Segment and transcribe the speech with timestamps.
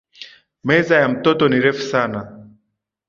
[0.63, 2.47] Meza ya mtoto ni refu sana